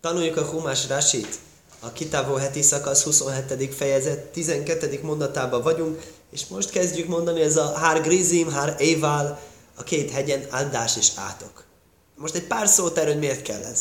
[0.00, 1.38] Tanuljuk a Humás Rasit.
[1.80, 3.74] A Kitávó heti szakasz 27.
[3.74, 5.00] fejezet 12.
[5.02, 9.40] mondatában vagyunk, és most kezdjük mondani ez a Hár Grizim, Hár Éval,
[9.76, 11.64] a két hegyen áldás és átok.
[12.16, 13.80] Most egy pár szót erről, hogy miért kell ez.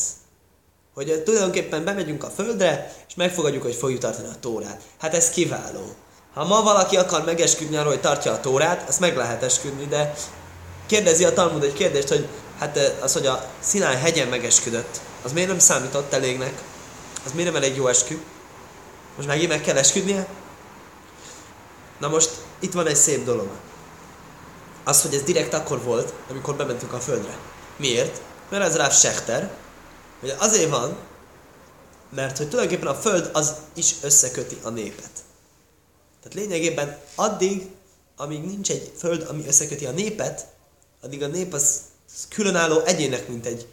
[0.93, 4.81] Hogy tulajdonképpen bemegyünk a földre, és megfogadjuk, hogy fogjuk tartani a tórát.
[4.97, 5.95] Hát ez kiváló.
[6.33, 10.13] Ha ma valaki akar megesküdni arról, hogy tartja a tórát, azt meg lehet esküdni, de
[10.85, 12.27] kérdezi a Talmud egy kérdést, hogy
[12.59, 16.63] hát az, hogy a Sinai hegyen megesküdött, az miért nem számított elégnek?
[17.25, 18.17] Az miért nem elég jó eskü?
[19.15, 20.27] Most megint meg kell esküdnie?
[21.99, 23.49] Na most itt van egy szép dolog.
[24.83, 27.37] Az, hogy ez direkt akkor volt, amikor bementünk a földre.
[27.77, 28.21] Miért?
[28.49, 29.51] Mert ez rá Sechter.
[30.21, 30.97] Ugye azért van,
[32.09, 35.11] mert hogy tulajdonképpen a föld az is összeköti a népet.
[36.23, 37.67] Tehát lényegében addig,
[38.17, 40.45] amíg nincs egy föld, ami összeköti a népet,
[41.01, 41.81] addig a nép az
[42.29, 43.67] különálló egyének, mint egy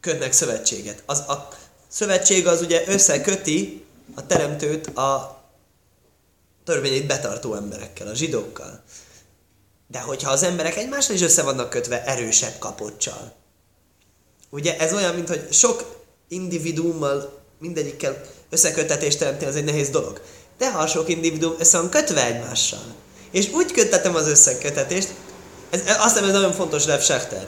[0.00, 1.02] kötnek szövetséget.
[1.06, 1.48] Az, a
[1.88, 5.42] szövetség az ugye összeköti a teremtőt a
[6.64, 8.82] törvényét betartó emberekkel, a zsidókkal.
[9.86, 13.32] De hogyha az emberek egymással is össze vannak kötve erősebb kapocsal.
[14.50, 20.20] Ugye ez olyan, mint hogy sok individuummal mindegyikkel összekötetést teremti, az egy nehéz dolog.
[20.58, 22.94] De ha sok individuum össze van kötve egymással,
[23.30, 25.14] és úgy köttetem az összekötetést,
[25.70, 27.46] ez, azt hiszem ez nagyon fontos Lev Schechter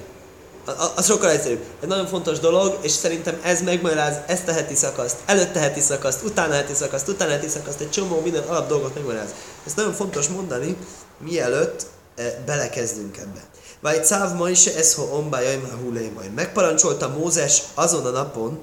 [0.94, 1.64] az sokkal egyszerűbb.
[1.80, 6.24] Ez nagyon fontos dolog, és szerintem ez megmagyaráz ezt a heti szakaszt, előtte heti szakaszt,
[6.24, 9.34] utána heti szakaszt, utána heti szakaszt, egy csomó minden alap dolgot megmagyaráz.
[9.66, 10.76] Ez nagyon fontos mondani,
[11.18, 13.44] mielőtt e, belekezdünk ebbe.
[13.80, 16.34] Vagy száv ma is ez, ha ombá jaj, ma hulé majd.
[16.34, 18.60] Megparancsolta Mózes azon a napon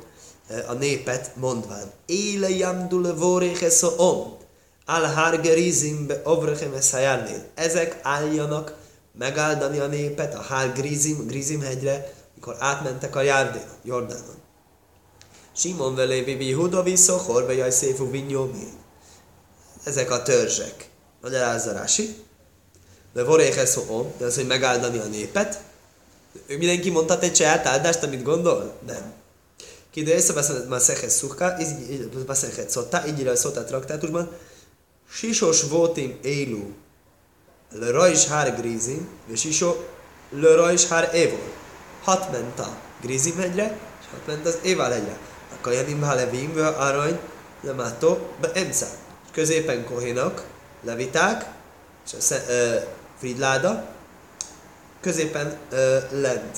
[0.49, 1.91] e, a népet mondván.
[2.05, 4.37] Éle jamdule voréches om.
[4.87, 6.21] Al hargerizim be
[7.55, 8.73] Ezek álljanak
[9.17, 13.21] megáldani a népet a Hál Grizim, Grizim hegyre, mikor átmentek a
[13.83, 14.43] Jordánon.
[15.55, 18.67] Simon velé Vivi Hudovi Szochor, vagy Széfú Vinyómi.
[19.83, 20.89] Ezek a törzsek.
[21.21, 22.15] Magyarázza Rási.
[23.13, 23.79] De voréhez
[24.17, 25.61] de az, hogy megáldani a népet.
[26.47, 28.77] Ő mindenki mondhat egy saját áldást, amit gondol?
[28.85, 29.13] Nem.
[29.91, 31.57] Ki de észre Masechet Szukka,
[32.27, 34.31] Masechet Szotta, így írja a Szotta traktátusban.
[35.09, 36.73] Sisos votim élu
[37.79, 39.75] le rajs hár grízim, és isó
[40.29, 41.51] le rajs hár évol.
[42.03, 45.17] Hat ment a grízim hegyre, és hat ment az Évál hegyre.
[45.51, 47.19] A kajanim ha levim, arany,
[47.61, 48.85] lemátó, be emca.
[49.31, 50.43] Középen kohénak,
[50.83, 51.45] leviták,
[52.05, 52.75] és a sze, ö,
[53.19, 53.85] fridláda,
[55.01, 56.57] középen ö, lent.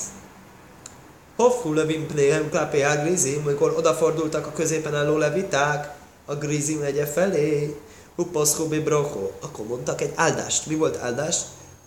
[1.36, 5.96] Hofku levim pléhem klápé a grízim, amikor odafordultak a középen álló leviták
[6.26, 7.76] a grízim hegye felé,
[8.18, 9.32] Upaszkóbi brochó.
[9.42, 10.66] Akkor mondtak egy áldást.
[10.66, 11.38] Mi volt áldás?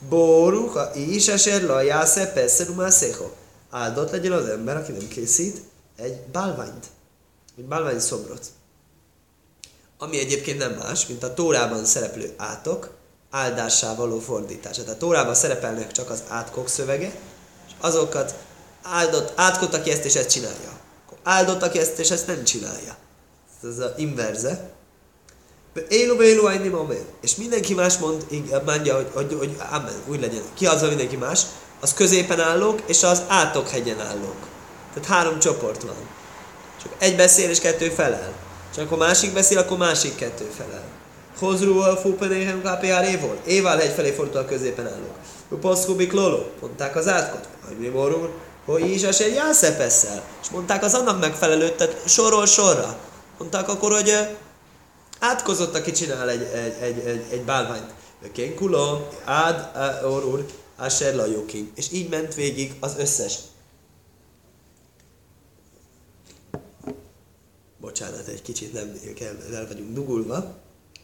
[0.09, 2.67] Boruha is eser la jásze persze
[3.71, 5.63] Áldott legyen az ember, aki nem készít
[5.97, 6.87] egy bálványt.
[7.59, 8.47] Egy bálvány szobrot.
[9.99, 12.91] Ami egyébként nem más, mint a Tórában szereplő átok
[13.31, 14.83] áldásával való fordítása.
[14.83, 17.13] Tehát a Tórában szerepelnek csak az átkok szövege,
[17.67, 18.35] és azokat
[18.83, 20.79] áldott, átkot, aki ezt és ezt csinálja.
[21.07, 22.97] Akkor áldott, aki ezt és ezt nem csinálja.
[23.63, 24.71] Ez az inverze.
[25.89, 27.05] Élu bélu ajnim amen.
[27.21, 28.27] És mindenki más mond,
[28.67, 30.43] mondja, hogy, hogy, hogy amen, úgy legyen.
[30.55, 31.43] Ki az a mindenki más?
[31.81, 34.37] Az középen állók, és az átok hegyen állók.
[34.95, 36.09] Tehát három csoport van.
[36.83, 38.33] Csak egy beszél, és kettő felel.
[38.75, 40.85] Csak akkor másik beszél, akkor másik kettő felel.
[41.39, 43.37] Hozru a fúpenéhem kápiár évol.
[43.47, 45.15] Évál hegy felé fordul a középen állók.
[45.49, 46.43] Upaszkubik lolo.
[46.61, 47.49] Mondták az átkot.
[47.67, 48.31] Hogy mi borul?
[48.65, 50.23] Hogy is esély jászepesszel.
[50.43, 52.97] És mondták az annak megfelelőt, tehát sorról sorra.
[53.39, 54.13] Mondták akkor, hogy
[55.21, 57.95] átkozott, aki csinál egy, egy, egy, egy, egy bálványt.
[58.33, 59.71] Kén kulom, ád,
[60.05, 61.71] orur, áser lajokim.
[61.75, 63.39] És így ment végig az összes.
[67.81, 70.55] Bocsánat, egy kicsit nem kell, el vagyunk dugulva.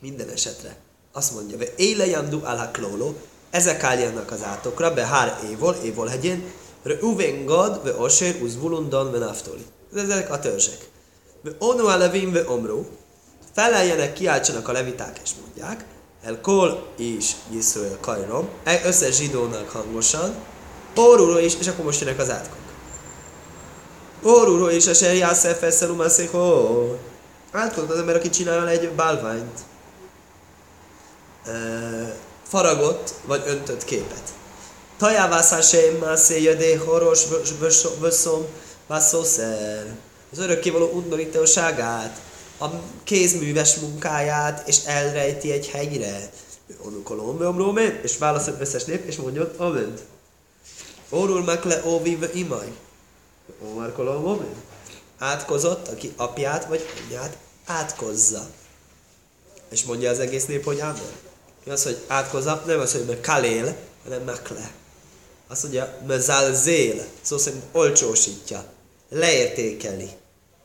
[0.00, 0.76] Minden esetre.
[1.12, 2.40] Azt mondja, hogy éle jandu
[2.72, 3.14] klóló,
[3.50, 6.52] ezek álljanak az átokra, be hár évol, évol hegyén,
[7.00, 9.66] Uven gad, ve osér, uzvulundon, ve naftoli.
[9.94, 10.88] Ezek a törzsek.
[11.42, 12.86] Ve onu alevim, ve omru,
[13.56, 15.84] feleljenek, kiáltsanak a leviták, és mondják,
[16.22, 20.34] el kol is Yisrael kajrom, e, összes zsidónak hangosan,
[20.98, 22.58] Órúró is, és akkor most jönnek az átkok.
[24.24, 26.98] Órúró is, a serjászef eszelumaszéhó.
[27.52, 29.60] Átkok az ember, aki csinál egy bálványt.
[31.46, 31.50] E,
[32.42, 34.32] faragott, vagy öntött képet.
[34.98, 37.22] Tajávászá sem mászé jödé horos
[38.00, 38.46] vösszom
[38.86, 39.94] vászószer.
[40.32, 42.20] Az örökkévaló undorítóságát
[42.58, 42.66] a
[43.04, 46.30] kézműves munkáját, és elrejti egy hegyre.
[46.84, 50.04] Onukolom, és válaszol összes nép, és mondjon, amend.
[51.08, 52.72] Orul meg le óvive imaj.
[53.70, 54.44] Omar kolom,
[55.18, 58.46] átkozott, aki apját vagy anyját átkozza.
[59.70, 61.12] És mondja az egész nép, hogy amen.
[61.64, 64.70] Mi az, hogy átkozza, nem az, hogy meg kalél, hanem mekle.
[65.48, 68.64] Azt mondja, mezál zél, szó szerint olcsósítja,
[69.08, 70.08] leértékeli.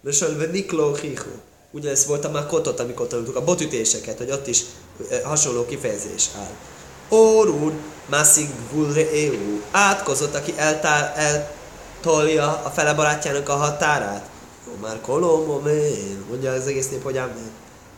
[0.01, 1.29] Lösölve nikló hihu.
[1.71, 4.63] Ugyanez volt a már kotot, amikor tanultuk a botütéseket, hogy ott is
[5.23, 6.51] hasonló kifejezés áll.
[7.19, 7.73] Órúr,
[8.05, 9.61] mászik gulre eu.
[9.71, 14.29] Átkozott, aki eltár, eltolja a fele barátjának a határát.
[14.67, 15.61] Jó, már kolom,
[16.29, 17.51] mondja az egész nép, hogy amen.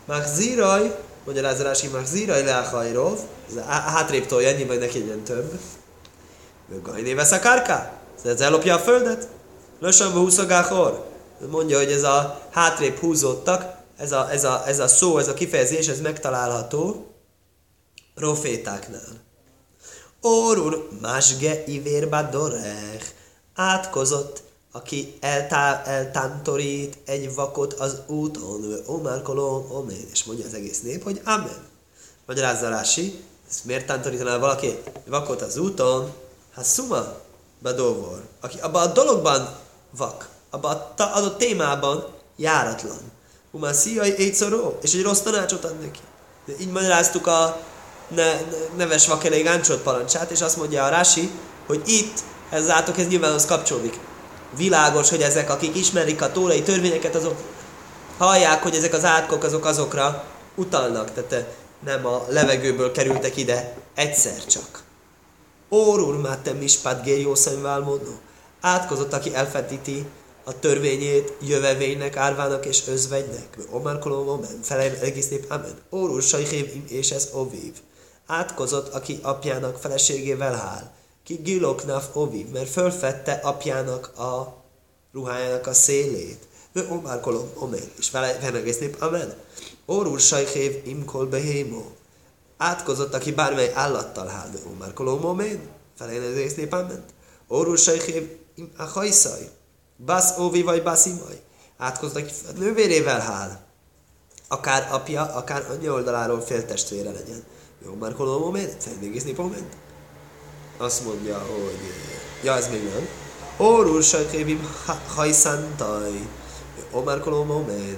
[0.05, 3.19] Már ziraj, mondja Rázarási, már ziraj leáhajrov,
[3.67, 5.59] hátrébb tolja, ennyi vagy neki legyen több.
[6.83, 7.93] Gajné vesz a kárká,
[8.25, 9.27] ez ellopja a földet.
[9.79, 11.11] Lösömbö húszogáhor.
[11.49, 15.33] Mondja, hogy ez a hátrébb húzódtak, ez a, ez, a, ez a szó, ez a
[15.33, 17.07] kifejezés, ez megtalálható
[18.15, 19.21] profétáknál.
[20.21, 23.11] Orur másge ivérba dorech,
[23.55, 30.81] átkozott, aki eltá, eltántorít egy vakot az úton, omar kolom, omén, és mondja az egész
[30.81, 31.67] nép, hogy amen.
[32.25, 36.13] Magyarázza Rási, ezt miért tántorítaná valaki vakot az úton?
[36.53, 37.19] Hát szuma,
[37.59, 39.55] bedóvor, aki abban a dologban
[39.97, 42.05] vak, abban a adott témában
[42.35, 42.97] járatlan.
[43.51, 45.99] Umá szíjai éjszoró, és egy rossz tanácsot ad neki.
[46.45, 47.61] De így magyaráztuk a
[48.07, 48.41] ne,
[48.75, 51.31] neves vakelé gáncsot parancsát, és azt mondja a Rási,
[51.67, 52.19] hogy itt,
[52.49, 53.99] ez látok, ez nyilván az kapcsolódik.
[54.55, 57.35] Világos, hogy ezek, akik ismerik a tórai törvényeket, azok
[58.17, 60.23] hallják, hogy ezek az átkok azok azokra
[60.55, 61.45] utalnak, tehát
[61.85, 64.83] nem a levegőből kerültek ide egyszer csak.
[65.71, 67.99] Órul mátem mispát gériószanyvál
[68.61, 70.05] Átkozott, aki elfetíti
[70.43, 73.57] a törvényét jövevénynek, árvának és özvegynek.
[73.71, 75.77] Omar kolom, omen, felej egész nép, amen.
[75.91, 77.73] Órul sajhév és ez ovív
[78.25, 80.93] átkozott, aki apjának feleségével hál.
[81.23, 84.63] Ki giloknaf oviv, mert fölfette apjának a
[85.13, 86.47] ruhájának a szélét.
[86.73, 89.33] Ő omárkolom, omén, és vele egész nép, amen.
[89.87, 91.91] Órul sajhév imkol behémó.
[92.57, 95.59] Átkozott, aki bármely állattal hál, ő omárkolom, omén,
[95.97, 97.05] felején egész nép, amen.
[97.49, 99.49] Órul sajhév im a hajszaj.
[100.05, 101.41] Basz óvi vagy basz imaj.
[101.77, 103.65] Átkozott, aki nővérével hál.
[104.47, 107.43] Akár apja, akár anyja oldaláról féltestvére legyen.
[107.85, 108.89] Jó, már hol a moment?
[109.01, 109.75] Egész moment?
[110.77, 111.79] Azt mondja, hogy...
[112.43, 113.07] Ja, ez még nem.
[113.67, 114.69] Órul sajkévim
[115.15, 116.11] hajszantaj.
[116.91, 117.97] Omar koló moment.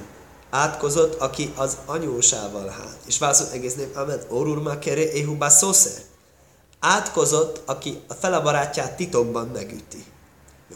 [0.49, 2.97] Átkozott, aki az anyósával hát.
[3.07, 4.21] És válaszolt egész nép, amen.
[4.31, 6.01] Órul makere ehubá szószer.
[6.79, 10.05] Átkozott, aki a fele barátját titokban megüti.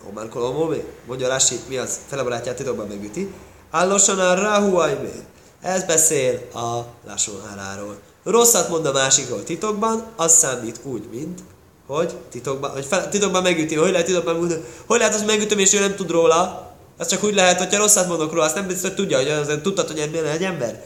[0.10, 0.84] Omar koló moment.
[1.08, 2.00] Mondja Rási, mi az?
[2.08, 3.34] Fele barátját titokban megüti.
[3.72, 5.14] Állosan a rahuajmé.
[5.62, 11.40] Ez beszél a lásonháráról rosszat mond a másikról titokban, az számít úgy, mint
[11.88, 15.74] hogy titokban, hogy fel, titokban megüti, hogy lehet titokban mondani, hogy lehet azt megütöm, és
[15.74, 18.88] ő nem tud róla, az csak úgy lehet, hogyha rosszat mondok róla, azt nem biztos,
[18.88, 20.86] hogy tudja, hogy azért tudtad, hogy milyen egy ember.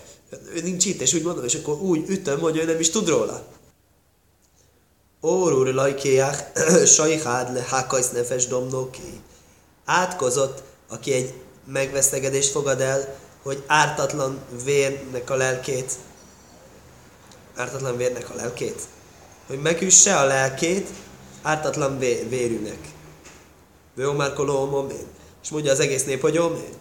[0.56, 3.08] Ő nincs itt, és úgy mondom, és akkor úgy ütöm, hogy ő nem is tud
[3.08, 3.44] róla.
[5.25, 6.52] Órúr lajkéják,
[6.96, 9.22] sajhád le hákajsz nefes domnóké.
[9.86, 11.34] Átkozott, aki egy
[11.66, 15.92] megvesztegedést fogad el, hogy ártatlan vérnek a lelkét
[17.56, 18.81] ártatlan vérnek a lelkét?
[19.48, 20.90] Hogy megüsse a lelkét
[21.42, 22.80] ártatlan vé- vérűnek.
[23.96, 24.92] Vőomár koló
[25.44, 26.74] És mondja az egész nép, hogy omén.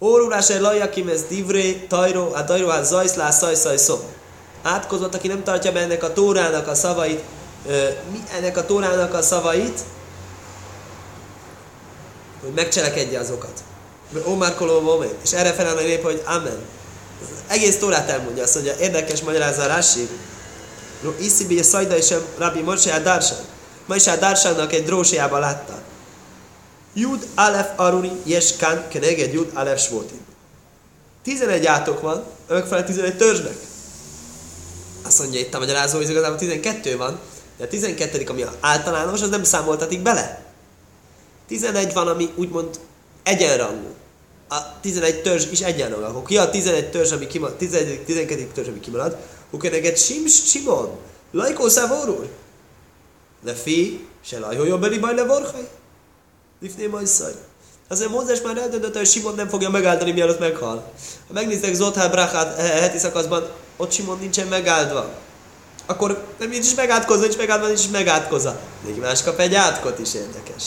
[0.00, 4.00] Órulás el lajakim ez divré, tajró, a tajró hát zajszlá, szaj, szom.
[4.62, 7.22] Átkozott, aki nem tartja be ennek a tórának a szavait,
[8.10, 9.80] mi ennek a tórának a szavait,
[12.40, 13.62] hogy megcselekedje azokat.
[14.24, 16.58] Omar koló És erre felel a nép, hogy amen
[17.48, 20.08] egész tórát elmondja, azt mondja, érdekes magyarázza Rashi.
[21.02, 23.38] No, Iszibi Szajda és Rabbi Moshe a Darsan.
[23.86, 25.78] Ma is a Darsannak egy drósiában látta.
[26.94, 30.20] Jud Alef Aruni Jeskan Keneged Jud Alef Svótin.
[31.22, 33.56] 11 átok van, ők fel 11 törzsnek.
[35.02, 37.18] Azt mondja itt a magyarázó, hogy igazából 12 van,
[37.58, 38.24] de a 12.
[38.28, 40.44] ami általános, az nem számoltatik bele.
[41.46, 42.80] 11 van, ami úgymond
[43.22, 43.96] egyenrangú
[44.48, 45.96] a 11 törzs is egyenlő.
[45.96, 48.04] Akkor ki a 11 törzs, ami kimarad, 11.
[48.04, 48.50] 12.
[48.54, 49.16] törzs, ami kimarad?
[49.50, 50.90] Ukeneget Sim Simon.
[51.32, 52.28] Lajkó szávórul.
[53.44, 55.68] De fi, se lajhó jobbeli baj levorhaj.
[56.60, 57.32] Lifné majszaj.
[57.88, 60.92] Azért Mózes már eldöntött, hogy Simon nem fogja megáldani, mielőtt meghal.
[61.26, 65.10] Ha megnéztek Zothár Brachát heti szakaszban, ott Simon nincsen megáldva.
[65.90, 68.56] Akkor nem nincs is megátkozva, nincs megáldva, nincs megátkozva.
[68.84, 70.64] Még más kap egy átkot is érdekes.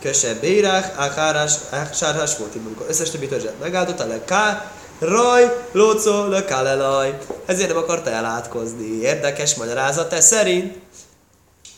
[0.00, 1.52] Köse Bérach, Achárás,
[1.92, 7.18] Sárhás volt, amikor összes többi törzset megáldotta, le ká, raj, lócó, le kálelaj.
[7.46, 9.00] Ezért nem akarta elátkozni.
[9.00, 10.78] Érdekes magyarázat ez szerint.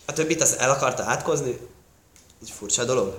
[0.06, 1.58] A többit az el akarta átkozni?
[2.42, 3.14] Egy furcsa dolog.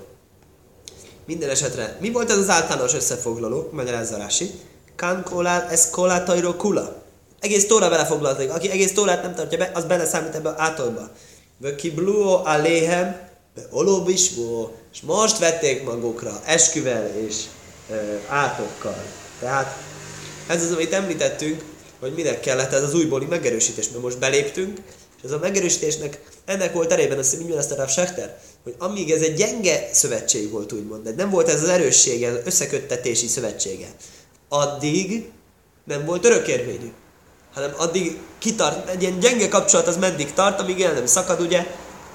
[1.26, 3.70] Minden esetre, mi volt ez az általános összefoglaló?
[3.72, 4.52] Magyarázza Rási.
[4.96, 5.26] Kan
[5.70, 7.06] ez kolátajro kula.
[7.40, 8.52] Egész tóra vele foglalkozik.
[8.52, 11.10] Aki egész tórát nem tartja be, az beleszámít ebbe átolba.
[11.58, 13.30] Vöki bluo aléhem,
[13.70, 17.36] olóbisvó, és most vették magukra esküvel és
[17.90, 17.96] e,
[18.28, 19.04] átokkal.
[19.40, 19.78] Tehát
[20.48, 21.64] ez az, amit említettünk,
[22.00, 24.78] hogy minek kellett ez az újbóli megerősítés, mert most beléptünk,
[25.18, 27.88] és ez a megerősítésnek ennek volt erében, azt hiszem, ezt a
[28.64, 32.40] hogy amíg ez egy gyenge szövetség volt, úgymond, de nem volt ez az erőssége, az
[32.46, 33.88] összeköttetési szövetsége,
[34.50, 35.30] addig
[35.84, 36.92] nem volt örökérvényű
[37.58, 41.66] hanem addig kitart, egy ilyen gyenge kapcsolat az meddig tart, amíg el nem szakad, ugye,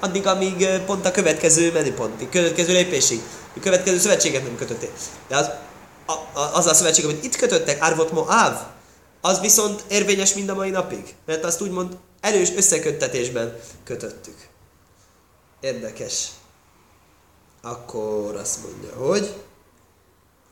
[0.01, 3.21] addig, amíg pont a következő menüpontig, következő lépésig,
[3.57, 4.91] a következő szövetséget nem kötötték.
[5.29, 5.51] De az,
[6.07, 8.61] a, a, az a szövetség, amit itt kötöttek, Árvot Moáv,
[9.21, 11.15] az viszont érvényes mind a mai napig.
[11.27, 14.37] Mert azt úgymond erős összeköttetésben kötöttük.
[15.61, 16.29] Érdekes.
[17.63, 19.35] Akkor azt mondja, hogy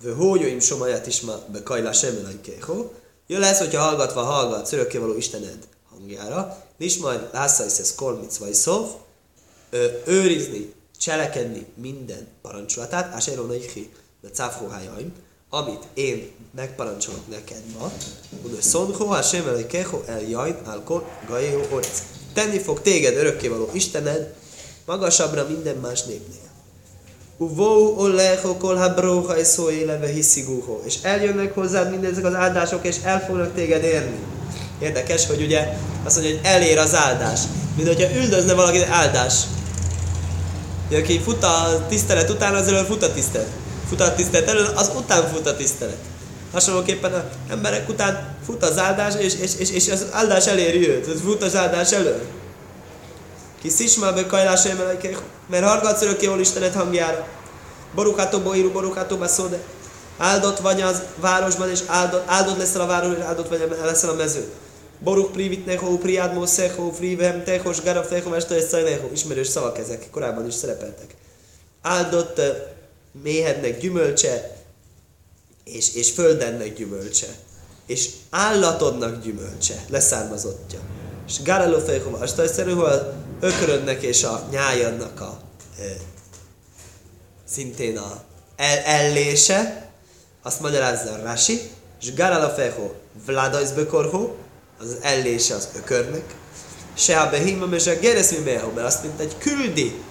[0.03, 2.91] Vő hójóim somaját is ma be kajlás emelajkého,
[3.31, 5.59] jó lesz, hogyha hallgatva hallgatsz örökkévaló Istened
[5.91, 8.87] hangjára, és majd lásszaisz ez kolmic vagy szov,
[10.05, 13.91] őrizni, cselekedni minden parancsolatát, ás erről hi,
[14.23, 15.13] de cáfhóhájaim,
[15.51, 17.93] amit én megparancsolok neked ma,
[18.43, 22.03] mondja, szonhó, ha sem keho el jajn, alkol, gajého, orec.
[22.33, 24.35] Tenni fog téged örökkévaló Istened,
[24.87, 26.50] magasabbra minden más népnél.
[27.43, 30.81] Uvó olecho kol és szó éleve hiszigúho.
[30.85, 34.19] És eljönnek hozzád mindezek az áldások, és el fognak téged érni.
[34.79, 35.69] Érdekes, hogy ugye
[36.05, 37.41] azt mondja, hogy elér az áldás.
[37.77, 39.35] Mint hogyha üldözne valaki áldás.
[40.93, 43.51] Aki fut a tisztelet után, az elől fut a tisztelet.
[43.89, 45.99] Fut a tisztelet elől, az után fut a tisztelet.
[46.53, 51.21] Hasonlóképpen az emberek után fut az áldás, és, és, és, és az áldás eléri őt.
[51.21, 52.21] Fut az áldás elől.
[53.61, 54.63] Ki szismá be kajlás
[55.47, 57.29] mert hallgatsz örökké jól Istenet hangjára.
[57.95, 59.63] Borukátó boiru, borukátó beszóde.
[60.19, 64.15] Áldott vagy az városban, és áldott, áldott leszel a város, és áldott vagy leszel a
[64.15, 64.51] mező.
[64.99, 69.09] Boruk privit neho, priád moszechó, frivehem techos, garaf techo, mester és szajneho.
[69.13, 71.15] Ismerős szavak ezek, korábban is szerepeltek.
[71.83, 72.41] Áldott
[73.23, 74.57] méhednek gyümölcse,
[75.65, 77.27] és, és földennek gyümölcse,
[77.87, 80.79] és állatodnak gyümölcse, leszármazottja.
[81.27, 82.19] És Gáreló fejhova,
[83.41, 85.41] ökörödnek és a nyájadnak a
[85.79, 85.85] e,
[87.45, 88.23] szintén a
[88.57, 89.89] el, ellése,
[90.43, 91.71] azt magyarázza a Rashi,
[92.01, 92.93] és Gáreló fejhova,
[93.27, 94.31] Vladajzbekorho,
[94.81, 96.35] az ellése az ökörnek,
[96.95, 98.35] se a behímam és a geresz
[98.75, 100.03] mert azt mint egy küldi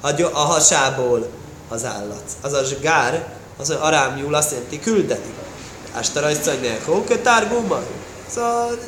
[0.00, 1.28] a, a hasából
[1.68, 2.22] az állat.
[2.40, 5.34] Az a zsgár, az a arámjúl azt jelenti küldeni.
[5.92, 7.82] Ástarajszajnál hókötárgóma.
[8.28, 8.78] Szóval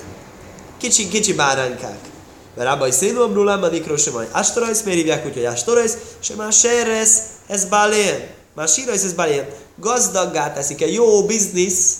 [0.79, 2.10] kicsi, kicsi báránykák.
[2.57, 6.37] Mert abban is szénulom róla, madikról sem majd Astorajsz, miért hívják úgy, hogy Astorajsz, sem
[6.37, 8.29] már seresz, ez balén.
[8.55, 9.45] Már sírajsz, ez balén.
[9.77, 11.97] Gazdaggá teszik, egy jó biznisz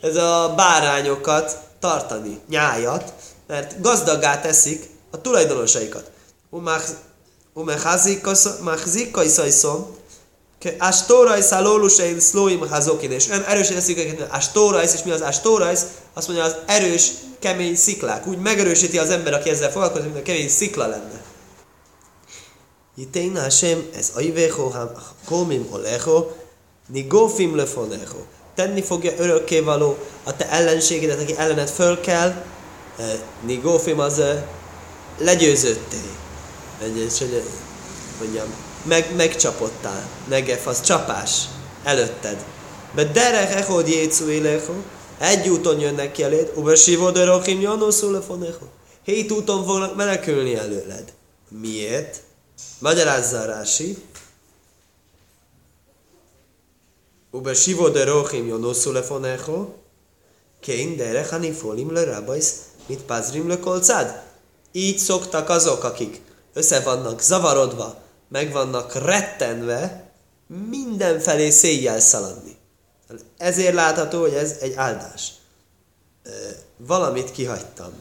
[0.00, 3.12] ez a bárányokat tartani, nyájat,
[3.46, 6.10] mert gazdaggá teszik a tulajdonosaikat.
[8.60, 9.96] Umechazikkai szajszom,
[10.78, 15.86] Astorajsz a lólusein szlóim hazokin, és olyan erősen teszik őket, Astorajsz, és mi az Astorajsz?
[16.14, 18.26] Azt mondja, az erős, kemény sziklák.
[18.26, 21.22] Úgy megerősíti az ember, aki ezzel foglalkozik, mint a kemény szikla lenne.
[22.96, 24.72] Jitein Hashem, ez aivecho,
[25.24, 26.26] komim olecho,
[26.86, 28.18] nigofim lefonecho.
[28.54, 32.28] Tenni fogja örökkévaló a te ellenségedet, aki ellenet föl kell,
[32.98, 34.42] eh, nigofim az eh,
[35.18, 35.96] legyőzötté.
[36.82, 37.42] Egy, hogy
[38.18, 38.46] mondjam,
[38.86, 40.08] meg, megcsapottál.
[40.28, 41.44] Negef, az csapás
[41.84, 42.44] előtted.
[42.94, 44.72] Be derech echod jécu élecho,
[45.18, 48.64] egy úton jönnek ki eléd, uber sivod örökim janoszul lefonecho.
[49.02, 51.12] Hét úton fognak menekülni előled.
[51.48, 52.22] Miért?
[52.78, 53.96] Magyarázza Rási.
[57.30, 59.68] Uber sivod örökim janoszul lefonecho.
[60.60, 62.54] Kén derech hanifolim le rabajsz,
[62.86, 64.22] mit pazrim le kolcád.
[64.72, 66.20] Így szoktak azok, akik
[66.52, 70.10] össze vannak zavarodva, meg vannak rettenve
[70.68, 72.56] mindenfelé széjjel szaladni.
[73.38, 75.32] Ezért látható, hogy ez egy áldás.
[76.76, 77.92] Valamit kihagytam.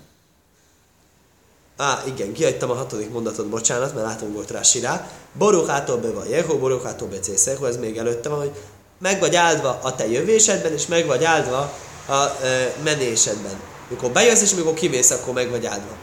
[1.78, 5.10] Á, igen, kihagytam a hatodik mondatot, bocsánat, mert látom, volt rá sirá.
[5.34, 8.52] Boruchától be van Jehó, boruchától be Cészehó, ez még előtte van, hogy
[9.00, 11.74] meg vagy áldva a te jövésedben, és meg vagy áldva
[12.08, 13.60] a e, menésedben.
[13.90, 15.96] Mikor bejössz, és mikor kimész, akkor meg vagy áldva.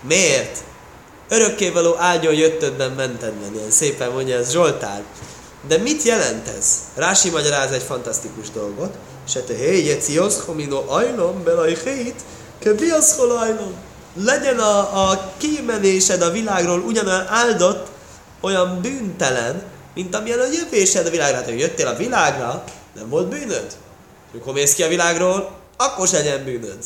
[0.00, 0.64] Miért?
[1.28, 5.02] Örökkévaló ágyon jöttödben mentedben, ilyen szépen mondja ez Zsoltár.
[5.66, 6.80] De mit jelent ez?
[6.94, 8.94] Rási magyaráz egy fantasztikus dolgot.
[9.28, 12.22] Se te hé, jeci oszhomino ajlom, belaj hét,
[12.58, 12.70] ke
[13.18, 13.72] ajlom.
[14.14, 17.86] Legyen a, a kimenésed a világról ugyanolyan áldott,
[18.40, 19.62] olyan bűntelen,
[19.94, 21.32] mint amilyen a jövésed a világra.
[21.32, 23.76] Tehát, hogy jöttél a világra, nem volt bűnöd.
[24.32, 26.78] Amikor mész ki a világról, akkor se legyen bűnöd.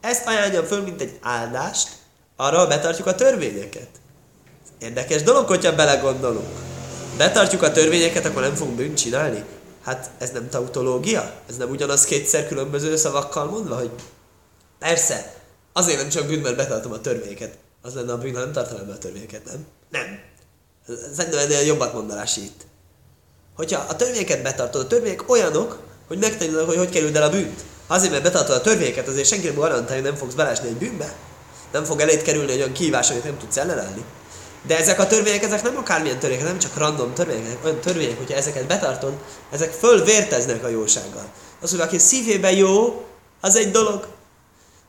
[0.00, 1.88] Ezt ajánlja föl, mint egy áldást,
[2.40, 3.88] arra betartjuk a törvényeket.
[4.78, 6.58] Érdekes dolog, hogyha belegondolunk.
[7.16, 9.44] Betartjuk a törvényeket, akkor nem fogunk bűnt csinálni.
[9.84, 11.32] Hát ez nem tautológia?
[11.48, 13.90] Ez nem ugyanaz kétszer különböző szavakkal mondva, hogy
[14.78, 15.34] persze,
[15.72, 17.58] azért nem csak bűn, mert betartom a törvényeket.
[17.82, 19.66] Az lenne a bűn, ha nem tartanám be a törvényeket, nem?
[19.90, 20.20] Nem.
[21.16, 22.66] Szerintem ennél jobbat mondanás itt.
[23.56, 25.78] Hogyha a törvényeket betartod, a törvények olyanok,
[26.08, 27.64] hogy megtanulod, hogy hogy kerüld el a bűnt.
[27.86, 31.12] Azért, mert betartod a törvényeket, azért senki nem garantálja, hogy nem fogsz belesni egy bűnbe.
[31.72, 34.04] Nem fog elét kerülni egy olyan kívás, amit nem tudsz ellenállni.
[34.66, 38.18] De ezek a törvények, ezek nem akármilyen törvények, nem csak random törvények, ezek olyan törvények,
[38.18, 39.12] hogyha ezeket betartod,
[39.50, 41.30] ezek fölvérteznek a jósággal.
[41.60, 43.04] Az, hogy aki szívében jó,
[43.40, 44.06] az egy dolog.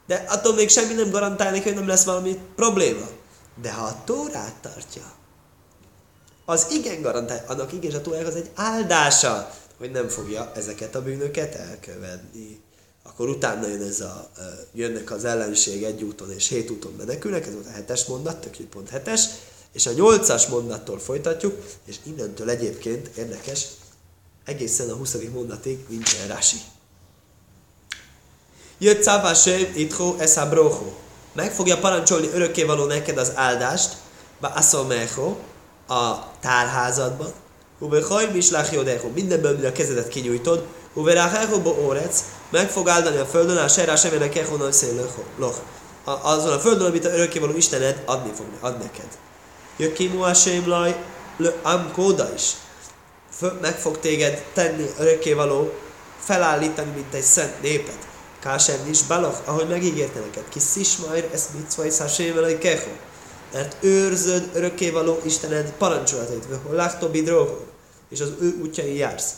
[0.08, 3.06] De attól még semmi nem garantálni, hogy nem lesz valami probléma.
[3.62, 5.04] De ha a Tórát tartja,
[6.46, 11.02] az igen garantál, annak igen, a Tórák az egy áldása, hogy nem fogja ezeket a
[11.02, 12.62] bűnöket elkövetni.
[13.10, 14.30] Akkor utána jön ez a,
[14.74, 18.68] jönnek az ellenség egy úton és hét úton menekülnek, ez volt a hetes mondat, tök
[18.68, 19.22] pont hetes,
[19.74, 23.68] és a nyolcas mondattól folytatjuk, és innentől egyébként érdekes,
[24.46, 25.16] egészen a 20.
[25.34, 26.58] mondatig nincsen rási.
[28.78, 30.94] Jött szávásém itcho eszabroho.
[31.34, 33.98] Meg fogja parancsolni örökkévaló neked az áldást,
[34.40, 35.36] ba aszomecho,
[35.88, 37.34] a tárházadban,
[37.80, 41.94] Hube hajm is láhjodecho, mindenből, mind a kezedet kinyújtod, Hube ráhecho bo
[42.50, 44.58] meg fog áldani a földön, a será semének echo
[45.38, 45.58] loch.
[46.04, 49.08] Azon a földön, amit a örökkévaló Istened adni fog ad neked.
[49.78, 51.04] Jökimu Hashem laj,
[51.38, 52.52] le am kóda is.
[53.62, 55.74] Meg fog téged tenni örökkévaló,
[56.20, 58.08] felállítani, mint egy szent népet.
[58.40, 60.50] Kásem is balach, ahogy megígérte neked.
[60.50, 62.92] Kis szismajr, ez mit szvaj Hashem laj keho.
[63.54, 67.66] Mert őrzöd örökkévaló Istened parancsolatait, láktobid drógó,
[68.10, 69.32] és az ő útjai jársz.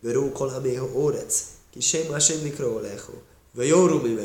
[0.00, 3.12] Verókol amého órec, kis sem Hashem mikro leho,
[3.52, 4.18] ve jóru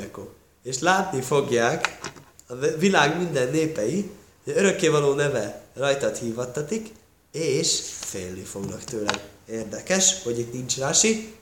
[0.63, 1.99] És látni fogják
[2.47, 4.09] a világ minden népei,
[4.45, 6.91] örökkévaló neve rajtad hívattatik,
[7.31, 9.23] és félni fognak tőle.
[9.49, 11.35] Érdekes, hogy itt nincs rási,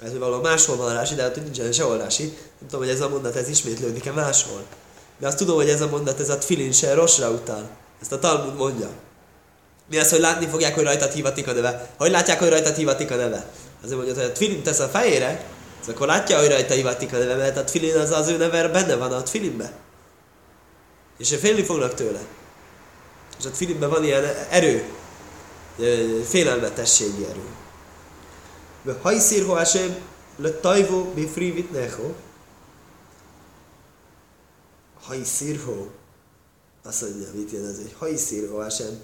[0.00, 2.22] ez való máshol van rási, de hát nincsen sehol rási.
[2.58, 4.64] Nem tudom, hogy ez a mondat ez ismétlődik-e máshol.
[5.18, 7.70] De azt tudom, hogy ez a mondat, ez a tfilin se rosra után.
[8.00, 8.90] Ezt a Talmud mondja.
[9.90, 11.90] Mi az, hogy látni fogják, hogy rajtad hívatik a neve?
[11.96, 13.50] Hogy látják, hogy rajtad hívatik a neve?
[13.82, 15.44] Azért mondja, hogy a tfilin tesz a fejére,
[15.80, 18.68] az akkor látja, hogy rajta hívatik a neve, mert a tfilin az az ő neve
[18.68, 19.72] benne van a tfilinbe.
[21.18, 22.20] És félni fognak tőle.
[23.38, 24.84] És a Filipben van ilyen erő,
[26.24, 27.44] félelmetességi erő.
[28.82, 29.96] De hajszír ho Hashem
[30.36, 32.12] le tajvo bi frivit necho.
[35.02, 35.86] Hajszír ho.
[36.82, 39.00] Azt mondja, mit jön ez, hogy hajszír ho Hashem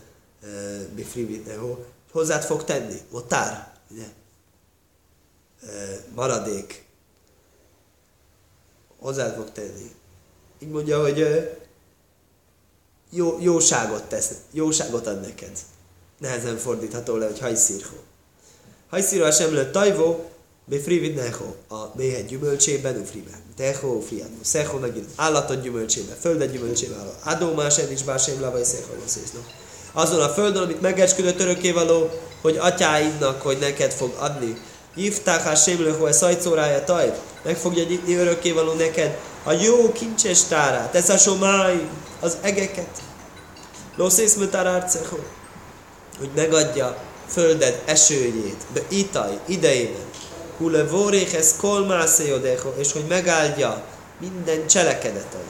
[0.95, 1.77] bi frivit necho.
[2.13, 3.01] Hozzád fog tenni.
[3.11, 3.73] Motár.
[3.91, 4.07] Ugye?
[6.15, 6.85] Maradék.
[8.99, 9.95] Hozzád fog tenni.
[10.59, 11.49] Így mondja, hogy
[13.11, 15.59] jó, jóságot tesz, jóságot ad neked.
[16.19, 17.97] Nehezen fordítható le, hogy hajszírho.
[18.89, 20.31] Hajszírho sem le tajvó,
[20.65, 23.43] be frivid neho, a méhet gyümölcsében, ufriben.
[23.57, 28.93] Teho, fiat, szeho, megint állatod gyümölcsében, földet gyümölcsében, adó más is bár sem lavai szeho,
[29.93, 34.57] Azon a földön, amit megesküdött örökkévaló, hogy atyáidnak, hogy neked fog adni.
[35.25, 41.09] Hát sémlőhó, ez szajcórája taj, meg fogja nyitni örökkévaló neked a jó kincses tárát, ez
[41.09, 41.89] a somáj,
[42.21, 43.03] az egeket.
[43.97, 45.17] Lószész mutárárceho,
[46.19, 46.97] hogy megadja
[47.29, 50.05] földed esőjét, be itaj, idejében.
[50.59, 53.83] Hule voréhez kolmászéjodeho, és hogy megáldja
[54.21, 55.45] minden cselekedetet.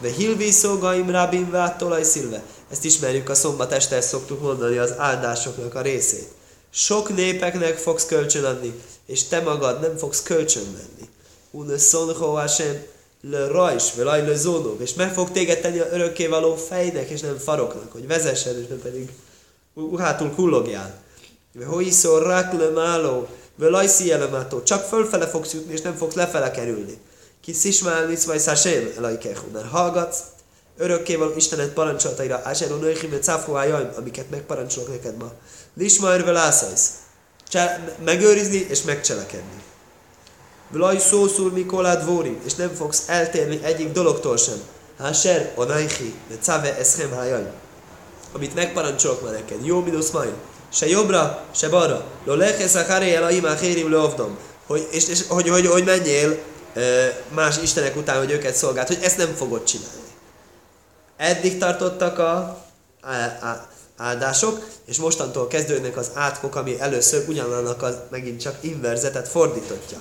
[0.00, 2.42] De hilvi szógaim rabin vátolaj szilve.
[2.70, 6.37] Ezt ismerjük a szombat este, szoktuk mondani az áldásoknak a részét.
[6.78, 8.74] Sok népeknek fogsz kölcsön adni,
[9.06, 11.08] és te magad nem fogsz kölcsön venni.
[11.50, 12.82] Une szonho Hashem,
[13.20, 17.38] le rajs, velaj le zónó, és meg fog téged tenni a örökkévaló fejnek, és nem
[17.38, 19.10] faroknak, hogy vezessen, és nem pedig
[19.98, 21.02] hátul kullogjál.
[21.66, 26.98] Hoiszor rak le máló, velaj szielemátó, csak fölfele fogsz jutni, és nem fogsz lefele kerülni.
[27.40, 30.18] Ki szismál mitzvaj szásém, elajkehu, mert hallgatsz,
[30.78, 33.18] örökkévaló Istenet parancsolataira, Ásero nőhim,
[33.96, 35.32] amiket megparancsolok neked ma.
[35.76, 36.90] Lismajr velászajsz.
[38.04, 39.62] Megőrizni és megcselekedni.
[40.70, 44.60] Vlaj szószul Mikolád Vóri, és nem fogsz eltérni egyik dologtól sem.
[44.98, 47.50] Háser, onajhi, de cave eszem hájaj.
[48.32, 49.64] Amit megparancsolok már neked.
[49.66, 50.32] Jó minusz majd.
[50.72, 52.04] Se jobbra, se balra.
[52.24, 54.38] Lo leches a el a imá hérim leovdom.
[54.66, 56.38] Hogy, és, és, hogy, hogy, hogy menjél
[57.34, 60.07] más istenek után, hogy őket szolgált, hogy ezt nem fogod csinálni.
[61.18, 62.64] Eddig tartottak a,
[63.96, 69.98] áldások, és mostantól kezdődnek az átkok, ami először ugyanannak az megint csak inverzetet fordítottja.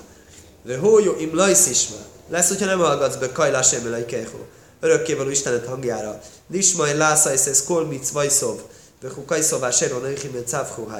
[0.63, 1.95] De hójó im lajszisma.
[2.29, 4.45] Lesz, hogyha nem hallgatsz be kajlás emelej kejhó.
[4.79, 6.21] Örökkévaló Istenet hangjára.
[6.47, 8.61] Dismaj lászajsz ez kolmic vajszov.
[9.01, 10.91] De hú kajszová seron öjhimén cávhó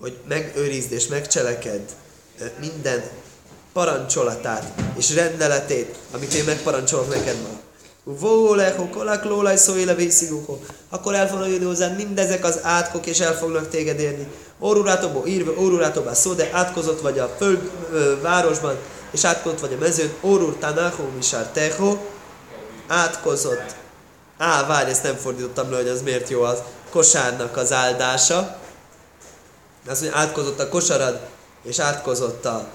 [0.00, 1.80] Hogy megőrizd és megcseleked
[2.60, 3.02] minden
[3.72, 7.59] parancsolatát és rendeletét, amit én megparancsolok neked ma.
[8.04, 9.94] Vóleho, kolak lólaj szóéle
[10.88, 14.26] Akkor el fognak jönni hozzád mindezek az átkok, és el fognak téged érni.
[14.60, 18.76] Órurátóból írva, órurátóból szó, de átkozott vagy a föld ö, városban,
[19.10, 20.12] és átkozott vagy a mezőn.
[20.20, 21.96] Órur tanáho, misár teho,
[22.86, 23.74] átkozott.
[24.38, 28.56] Á, várj, ezt nem fordítottam le, hogy az miért jó az kosárnak az áldása.
[29.88, 31.20] Az, hogy átkozott a kosarad,
[31.62, 32.68] és átkozott a,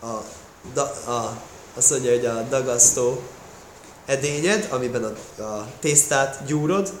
[0.00, 0.22] a,
[0.74, 1.40] a, a
[1.76, 3.22] azt mondja, hogy a dagasztó
[4.06, 6.92] edényed, amiben a, a tésztát gyúrod,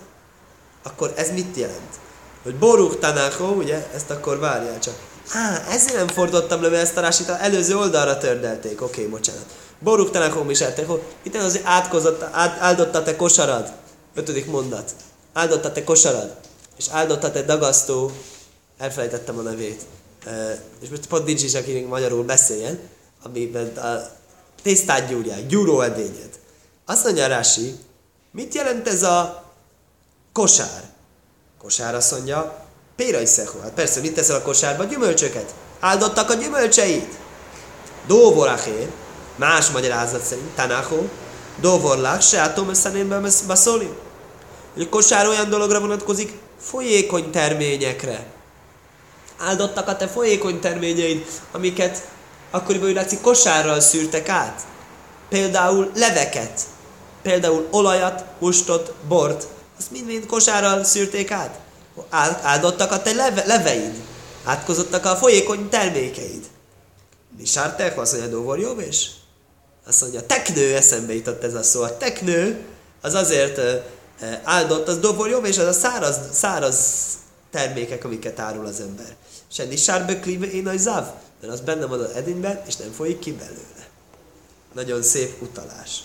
[0.82, 2.00] akkor ez mit jelent?
[2.42, 4.94] Hogy borúk tanákó, ugye, ezt akkor várjál csak.
[5.28, 8.82] Á, ezért nem fordítottam le, mert ezt a rásit előző oldalra tördelték.
[8.82, 9.44] Oké, okay, bocsánat.
[9.78, 10.54] Borúk tanákó mi
[10.86, 13.72] hogy Itt az, átkozott, áld, áldotta te kosarad.
[14.14, 14.94] Ötödik mondat.
[15.32, 16.36] Áldotta te kosarad.
[16.78, 18.10] És áldotta te dagasztó.
[18.78, 19.82] Elfelejtettem a nevét.
[20.26, 20.32] Uh,
[20.80, 22.78] és most pont nincs is, akinek magyarul beszéljen,
[23.22, 24.08] amiben a
[24.62, 25.40] tésztát gyúrják,
[25.82, 26.30] edényed.
[26.86, 27.74] Azt mondja Rási,
[28.30, 29.44] mit jelent ez a
[30.32, 30.82] kosár?
[31.58, 33.60] Kosár azt mondja, pérai szechó.
[33.60, 34.84] Hát persze, mit teszel a kosárba?
[34.84, 35.54] Gyümölcsöket.
[35.80, 37.14] Áldottak a gyümölcseit.
[38.06, 38.88] Dóvorachér,
[39.36, 41.08] más magyarázat szerint, tanáhó,
[41.60, 43.94] dóvorlák, se átom összenén beszólim.
[44.74, 48.26] Hogy a kosár olyan dologra vonatkozik, folyékony terményekre.
[49.38, 52.08] Áldottak a te folyékony terményeid, amiket
[52.52, 54.60] akkoriban úgy látszik kosárral szűrtek át.
[55.28, 56.60] Például leveket,
[57.22, 59.46] például olajat, mustot, bort,
[59.78, 61.58] azt mind-mind kosárral szűrték át.
[62.42, 63.94] Áldottak a te leve, leveid,
[64.44, 66.44] átkozottak a folyékony termékeid.
[67.38, 69.06] Mi sártek, azt mondja, Dóvor és
[69.86, 71.82] Azt mondja, teknő eszembe jutott ez a szó.
[71.82, 72.64] A teknő
[73.00, 73.60] az azért
[74.42, 76.76] áldott, az Dóvor és az a száraz, száraz
[77.50, 79.16] termékek, amiket árul az ember.
[79.52, 81.12] Senni sárbe klive én a záv
[81.42, 83.88] mert az benne van az edényben, és nem folyik ki belőle.
[84.74, 86.04] Nagyon szép utalás.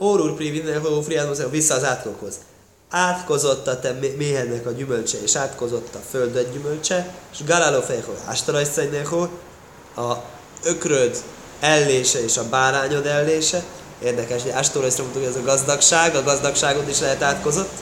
[0.00, 2.34] Órúr privinel friádmozó vissza az átkokhoz.
[2.90, 9.28] Átkozott a te méhednek a gyümölcse, és átkozott a földet gyümölcse, és galáló fejhol ástarajszajneho,
[9.96, 10.16] a
[10.64, 11.22] ökröd
[11.60, 13.64] ellése és a bárányod ellése.
[14.02, 17.72] Érdekes, hogy ástarajszra hogy ez a gazdagság, a gazdagságot is lehet átkozott.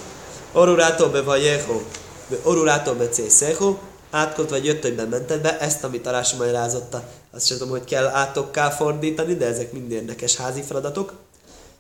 [0.52, 1.80] Orurától be vagy jeho,
[2.42, 3.78] orurától be cészeho,
[4.10, 7.84] átkot vagy jött, hogy bemented be, ezt, amit a Rási magyarázotta, azt sem tudom, hogy
[7.84, 11.12] kell átokká fordítani, de ezek mind érdekes házi feladatok.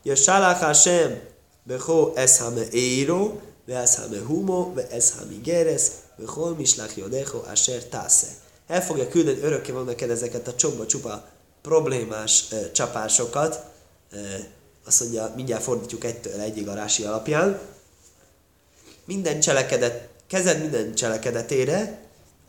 [0.02, 1.20] Ja, Sálach Hashem,
[1.62, 5.82] Beho Eshame Eiro, Ve Eshame Humo, Ve Eshame Geres,
[6.16, 8.26] Behol Mislach Jodecho Asher Tase.
[8.66, 11.24] El fogja küldeni örökké van neked ezeket a csomba csupa
[11.62, 13.64] problémás e, csapásokat,
[14.12, 14.18] e,
[14.86, 17.60] azt mondja, mindjárt fordítjuk egytől egyig a alapján.
[19.04, 21.98] Minden cselekedet, kezed minden cselekedetére,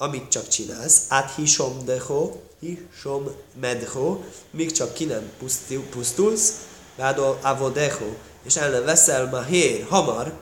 [0.01, 4.19] amit csak csinálsz, át hisom deho, hisom medho,
[4.51, 6.53] míg csak ki nem pusztul, pusztulsz,
[6.95, 8.05] vádol avodeho,
[8.43, 10.33] és el nem veszel ma hér, hamar,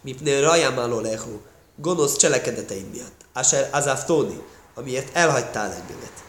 [0.00, 1.30] mipnél rajám leho,
[1.76, 4.42] gonosz cselekedeteid miatt, aser azaftóni,
[4.74, 6.24] amiért elhagytál engemet.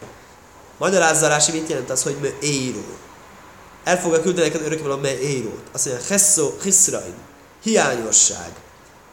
[0.77, 2.86] Magyarázza Rási, mit jelent az, hogy me éró.
[3.84, 5.69] El fogja küldeni neked örökkévaló me érót.
[5.71, 7.15] Azt mondja, hesszó, hiszrain,
[7.62, 8.51] hiányosság.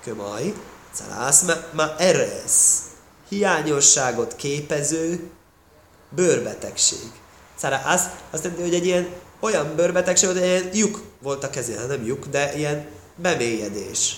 [0.02, 0.54] Kömaj,
[0.98, 2.82] Szalász ma eresz.
[3.28, 5.30] Hiányosságot képező
[6.10, 7.10] bőrbetegség.
[7.84, 9.08] Az, azt jelenti, hogy egy ilyen
[9.40, 14.16] olyan bőrbetegség, hogy egy ilyen lyuk volt a kezén, nem lyuk, de ilyen bemélyedés.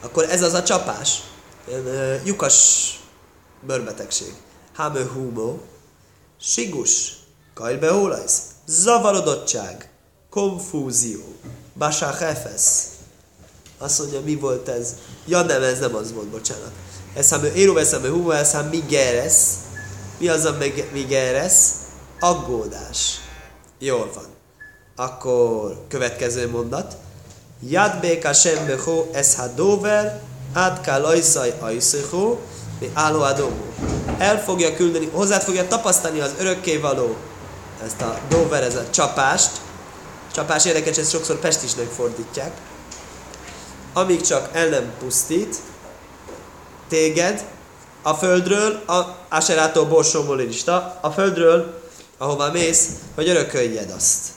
[0.00, 1.22] Akkor ez az a csapás.
[1.68, 2.88] Ilyen uh, lyukas
[3.60, 4.34] bőrbetegség.
[4.72, 5.58] Hámö humo,
[6.40, 7.12] sigus,
[7.54, 9.90] kajlbeólajsz, zavarodottság,
[10.30, 11.36] konfúzió,
[11.74, 12.93] basachefesz,
[13.78, 14.94] azt mondja, mi volt ez?
[15.26, 16.72] Ja nem, ez nem az volt, bocsánat.
[17.30, 19.54] Ha éru veszem, hú, ez ha migeresz.
[20.18, 20.56] Mi az a
[20.92, 21.72] migeresz?
[22.20, 23.20] Aggódás.
[23.78, 24.26] Jól van.
[24.96, 26.96] Akkor következő mondat.
[27.68, 30.20] Yad béka sem beho ez ha dover,
[30.52, 32.38] át kell ajszaj ajszöho,
[32.80, 33.64] mi álló adomó.
[34.18, 37.16] El fogja küldeni, hozzá fogja tapasztani az örökkévaló
[37.84, 39.50] ezt a dover, ez a csapást.
[40.34, 42.52] Csapás érdekes, ezt sokszor pestisnek fordítják
[43.94, 45.56] amíg csak el nem pusztít
[46.88, 47.44] téged
[48.02, 51.80] a földről, a Aserától borsómolista, a földről,
[52.18, 54.28] ahová mész, hogy örököljed azt.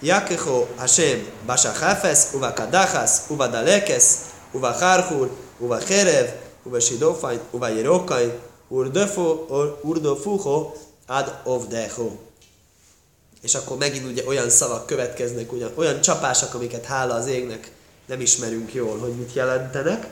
[0.00, 4.04] Yakecho Hashem Basachafes, Uva Kadachas, Uva Dalekes,
[4.52, 6.28] Uva Harhur, Uva Cherev,
[6.62, 8.32] Uva Sidofain, Uva Jerokain,
[9.82, 10.72] Urdofuho,
[11.06, 12.31] Ad Ovdecho.
[13.42, 17.70] És akkor megint ugye olyan szavak következnek, ugyan, olyan csapások, amiket hála az égnek
[18.06, 20.06] nem ismerünk jól, hogy mit jelentenek,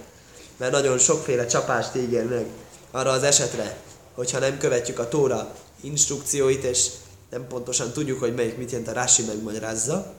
[0.57, 2.47] mert nagyon sokféle csapást ígér meg
[2.91, 3.77] arra az esetre,
[4.15, 6.87] hogyha nem követjük a Tóra instrukcióit, és
[7.31, 10.13] nem pontosan tudjuk, hogy melyik mit jelent a Rási megmagyarázza,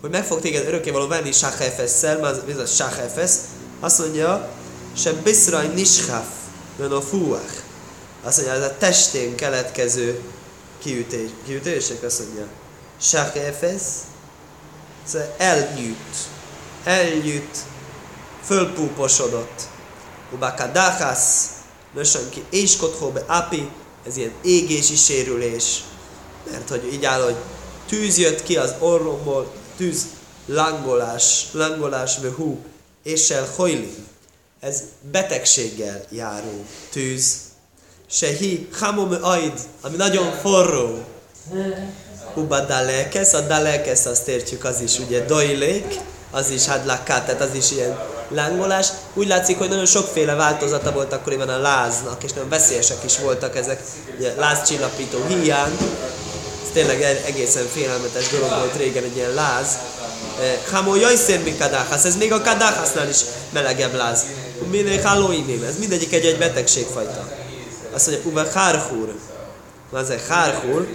[0.00, 3.40] hogy meg fog téged örökkévaló venni Sachefesszel, ez a Sachefesz,
[3.80, 4.48] azt mondja,
[4.96, 6.26] se Biszraj Nishaf,
[6.78, 7.62] a Fuach.
[8.22, 10.20] Azt mondja, ez a testén keletkező
[10.84, 12.46] kiütés, kiütések, azt mondja,
[13.00, 13.92] Sachefesz,
[15.06, 16.16] szóval elnyűt,
[16.84, 17.56] elnyűt,
[18.42, 19.68] fölpúposodott.
[20.32, 21.48] Ubakadachasz,
[21.94, 22.76] nösön ki, és
[23.12, 23.70] be api,
[24.06, 25.82] ez ilyen égési sérülés,
[26.50, 27.36] mert hogy így áll, hogy
[27.88, 30.06] tűz jött ki az orromból, tűz,
[30.46, 32.64] langolás, langolás, hú,
[33.02, 33.94] és el hojli.
[34.60, 37.36] Ez betegséggel járó tűz.
[38.14, 41.04] Sehi, hamom aid, ami nagyon forró.
[42.34, 46.00] Uba dalekes, a dalekes azt értjük, az is ugye dojlék,
[46.30, 47.98] az is hadlakát, tehát az is ilyen
[48.28, 48.88] lángolás.
[49.14, 53.56] Úgy látszik, hogy nagyon sokféle változata volt akkoriban a láznak, és nagyon veszélyesek is voltak
[53.56, 53.82] ezek,
[54.16, 55.78] ugye lázcsillapító hiány.
[56.62, 59.78] Ez tényleg egészen félelmetes dolog volt régen egy ilyen láz.
[60.70, 63.20] Hamo jajszér mi kadáhász, ez még a kadáhásznál is
[63.52, 64.24] melegebb láz.
[64.70, 67.42] Minél hálóinél, ez mindegyik egy-egy betegségfajta.
[67.94, 69.14] Azt mondja, uva hárhúr.
[69.90, 70.88] Az egy hárhúr,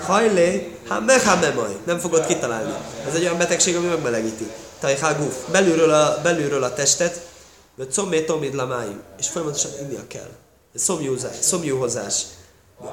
[0.00, 1.76] hajlé, ha mehamemaj.
[1.86, 2.74] Nem fogod kitalálni.
[3.08, 7.28] Ez egy olyan betegség, ami megmelegíti tajháguf, belülről a, belülről a testet,
[7.76, 10.30] vagy commé tomid lamáim, és folyamatosan innia kell.
[10.74, 12.22] Szomjúzás, szomjúhozás.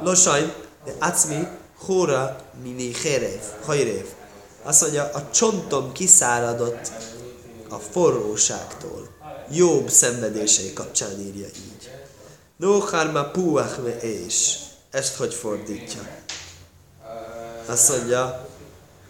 [0.01, 0.53] Losajn,
[0.99, 1.47] acmi,
[1.77, 4.05] hóra, mini herev, hajrév.
[4.63, 6.91] Azt mondja, a csontom kiszáradott
[7.69, 9.09] a forróságtól.
[9.51, 11.91] Jobb szenvedései kapcsán írja így.
[12.61, 14.55] No harma puach me és.
[14.91, 16.01] Ezt hogy fordítja?
[17.65, 18.47] Azt mondja,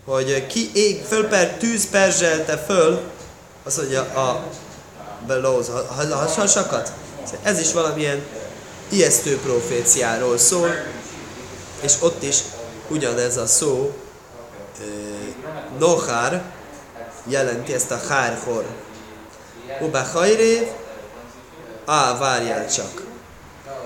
[0.06, 3.02] hogy ki ég, föl per, tűz perzselte föl,
[3.64, 4.44] azt mondja a
[5.28, 6.94] belóz, a, hasasakat.
[7.44, 8.24] Ez is valamilyen
[8.90, 10.70] ijesztő proféciáról szól,
[11.82, 12.38] és ott is
[12.88, 13.94] ugyanez a szó,
[15.80, 16.44] nohár,
[17.28, 18.66] jelenti ezt a hárhor.
[19.82, 20.68] Uba hajrév,
[21.86, 23.10] á, várjál csak.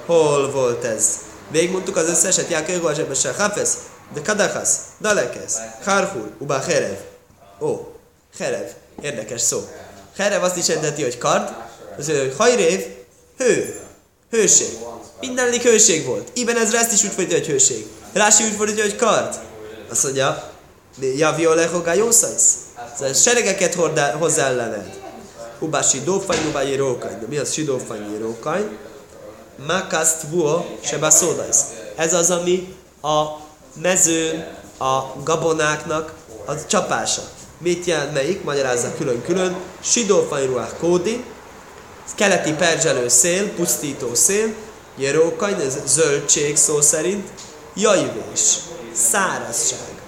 [0.06, 1.20] Hol volt ez?
[1.50, 3.78] Végigmondtuk az összeset, Jákő Gozsebe se Hafez,
[4.14, 4.70] de kadachas,
[5.02, 6.98] dalekes, harhur, uba herev.
[7.62, 7.94] Ó,
[8.38, 8.68] herev,
[9.02, 9.68] érdekes szó.
[10.18, 11.54] Herev azt is jelenti, hogy kard,
[11.98, 12.86] az hogy hajrév,
[13.38, 13.80] hő,
[14.30, 14.78] hőség.
[15.20, 16.30] Mindenlik hőség volt.
[16.34, 17.88] Iben ez ezt is úgy fordítja, hogy hőség.
[18.14, 19.40] Rási úgy fordítja, hogy kard.
[19.90, 20.52] Azt mondja,
[21.16, 22.54] javi olehoga jószajsz.
[22.98, 23.74] Szóval seregeket
[24.20, 25.00] hoz ellened.
[25.60, 27.20] Uba sidófany, jérókany.
[27.20, 28.78] De mi az sidófany, jérókany?
[29.68, 31.64] Makaszt vuo, seba szódajsz.
[31.96, 33.24] Ez az, ami a
[33.82, 36.14] mezőn a gabonáknak
[36.46, 37.22] a csapása.
[37.58, 38.44] Mit jelent melyik?
[38.44, 39.56] Magyarázza külön-külön.
[39.82, 41.24] Sidófajruák kódi,
[42.16, 44.54] keleti perzselő szél, pusztító szél,
[44.96, 47.30] jerókain, ez zöldség szó szerint,
[47.76, 48.58] jajvés,
[48.94, 50.02] szárazság.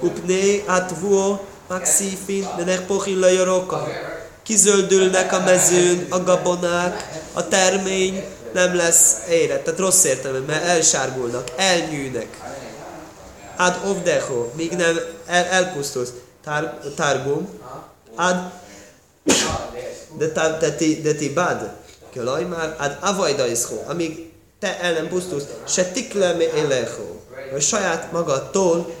[0.00, 3.88] Upné atvuo maxifin, menek pohilla jeróka.
[4.42, 8.24] Kizöldülnek a mezőn, a gabonák, a termény
[8.56, 12.40] nem lesz élet, tehát rossz értelemben, mert elsárgulnak, elnyűnek.
[13.56, 16.12] Ad ovdecho, míg nem el, elpusztulsz.
[16.44, 17.48] Tar, targum,
[18.14, 18.36] ad
[20.18, 21.70] de, ta, de, ti, de ti bad,
[22.12, 27.06] kölaj már, ad avajdaiszho, amíg te el nem pusztulsz, se tikleme elecho,
[27.50, 28.94] hogy saját magadtól,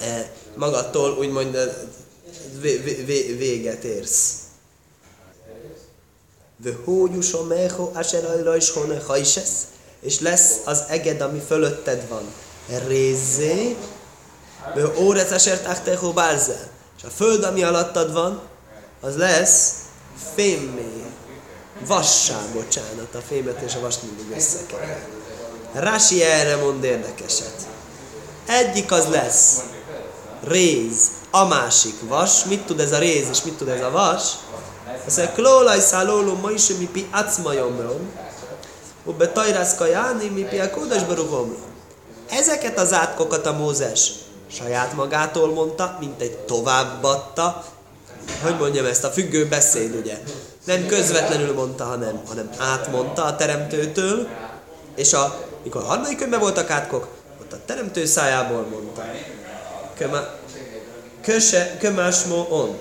[0.00, 1.68] eh, magadtól úgymond eh,
[3.38, 4.34] véget érsz.
[6.62, 9.66] Vehógyusom mecho aserajra is hone hajsesz,
[10.00, 12.32] és lesz az eged, ami fölötted van
[12.86, 13.76] rézé,
[14.98, 16.68] órec esert achtecho bárzel.
[16.96, 18.40] És a föld, ami alattad van,
[19.00, 19.72] az lesz
[20.34, 21.04] fémmé.
[21.86, 25.08] Vassá, bocsánat, a fémet és a vas mindig összekever.
[25.72, 27.66] Rási erre mond érdekeset.
[28.46, 29.62] Egyik az lesz
[30.44, 32.44] réz, a másik vas.
[32.44, 34.22] Mit tud ez a réz és mit tud ez a vas?
[35.06, 38.10] Azt mondja, klólaj szálóló ma is, mi pi acmajomrom,
[39.04, 41.68] ubbe tajrászka jáni, mi pi a kódasbarugomrom.
[42.30, 44.10] Ezeket az átkokat a Mózes
[44.52, 47.64] saját magától mondta, mint egy továbbadta,
[48.42, 50.18] hogy mondjam ezt, a függő beszéd, ugye?
[50.64, 54.28] Nem közvetlenül mondta, hanem, hanem átmondta a teremtőtől,
[54.96, 57.08] és a, mikor a harmadik könyvben voltak átkok,
[57.40, 59.02] ott a teremtő szájából mondta.
[61.22, 62.78] köse, kömásmó on.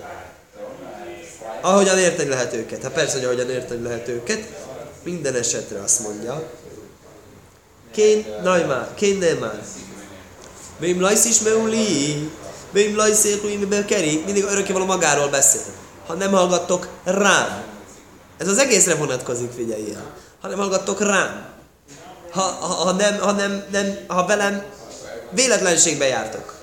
[1.62, 2.84] Ahogyan érteni lehet őket.
[2.84, 4.48] Hát persze, hogy ahogyan érteni lehet őket.
[5.04, 6.44] Minden esetre azt mondja.
[7.92, 9.62] Kén, najmá, kén nemán.
[10.80, 12.30] Vém lajsz is meuli.
[12.72, 13.28] Vém lajsz
[13.88, 14.24] keri.
[14.26, 15.62] Mindig örökkévaló magáról beszél.
[16.08, 17.64] Ha nem hallgattok rám.
[18.38, 20.14] Ez az egészre vonatkozik, figyelj el.
[20.42, 21.46] Ha nem hallgattok rám.
[22.32, 24.64] Ha, ha, ha, nem, ha, nem, nem, ha velem
[25.32, 26.59] véletlenségbe jártok.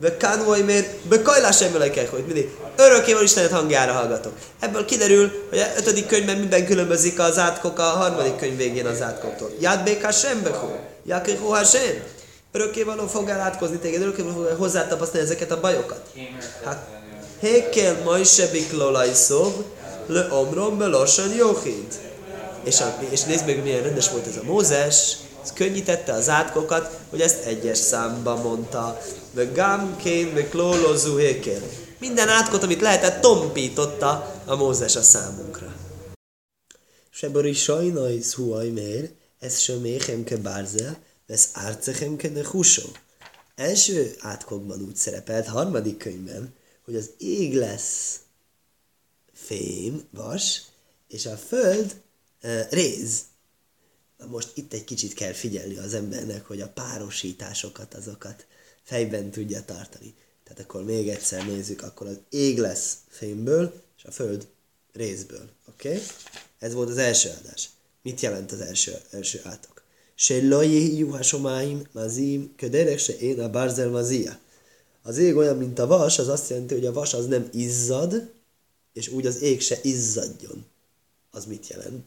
[0.00, 4.32] Be kánvoj mér, be kajlás emelekek, hogy mindig örökkéval Istenet hangjára hallgatok.
[4.60, 9.02] Ebből kiderül, hogy a ötödik könyvben minden különbözik az átkok a harmadik könyv végén az
[9.02, 9.50] átkoktól.
[9.60, 12.02] Ját béká sem bekó, jákikó sem.
[12.52, 16.00] Örökkévaló fog átkozni téged, örökkévaló fog hozzátapasztalni ezeket a bajokat.
[16.64, 16.88] Hát,
[17.40, 19.52] hékkel majd se biklolajszov,
[20.06, 21.94] le omrom be lassan jóhid.
[22.64, 26.98] És, a, és nézd meg, milyen rendes volt ez a Mózes, ez könnyítette az átkokat,
[27.10, 29.00] hogy ezt egyes számba mondta.
[29.32, 31.62] Ve gamkén, me klólozú hékel.
[31.98, 35.76] Minden átkot, amit lehetett, tompította a Mózes a számunkra.
[37.10, 42.82] Sebor is sajnaj szuaj mér, ez sem méhem ke bárzel, vesz árcechem ke de húsó.
[43.54, 48.18] Első átkokban úgy szerepelt, harmadik könyvben, hogy az ég lesz
[49.32, 50.62] fém, vas,
[51.08, 52.00] és a föld
[52.42, 53.20] uh, réz.
[54.18, 58.46] Na most itt egy kicsit kell figyelni az embernek, hogy a párosításokat, azokat
[58.82, 60.14] fejben tudja tartani.
[60.44, 64.46] Tehát akkor még egyszer nézzük, akkor az ég lesz fémből, és a föld
[64.92, 65.50] részből.
[65.68, 65.88] Oké?
[65.88, 66.02] Okay?
[66.58, 67.70] Ez volt az első adás.
[68.02, 69.82] Mit jelent az első, első átok?
[70.14, 71.06] Se lojé
[71.92, 74.38] mazim, köderek se én a barzel mazia.
[75.02, 78.32] Az ég olyan, mint a vas, az azt jelenti, hogy a vas az nem izzad,
[78.92, 80.66] és úgy az ég se izzadjon.
[81.30, 82.06] Az mit jelent?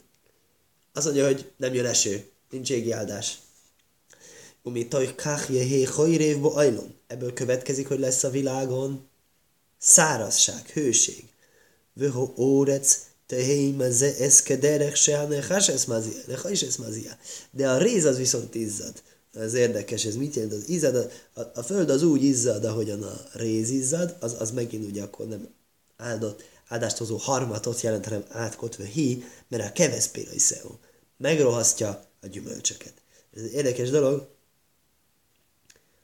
[0.94, 3.38] Azt mondja, hogy nem jön eső, nincs égi áldás.
[4.66, 6.94] Umi tajkách jehé hajrévbo ajlom.
[7.08, 9.08] Ebből következik, hogy lesz a világon
[9.78, 11.24] szárazság, hőség.
[11.94, 15.86] Vöho órec, tehém ze eszkederek se, nechás es
[16.78, 17.18] mazia.
[17.52, 18.94] De a réz az viszont izzad.
[19.34, 20.54] Ez érdekes, ez mit jelent?
[20.54, 24.52] Az izzad, a, a, a föld az úgy izzad, ahogyan a réz izzad, az, az
[24.52, 25.48] megint ugye akkor nem
[25.98, 30.80] áldott, áldást hozó harmatot jelent, hanem átkotva hi, mert a keveszpérai szeó
[31.18, 32.94] megrohasztja a gyümölcsöket.
[33.36, 34.28] Ez egy érdekes dolog,